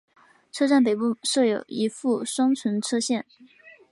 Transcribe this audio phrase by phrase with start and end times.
[0.51, 3.23] 车站北端设有一副双存车线。